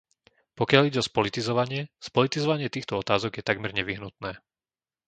[0.59, 4.31] Pokiaľ ide o spolitizovanie, spolitizovanie týchto otázok je takmer nevyhnutné.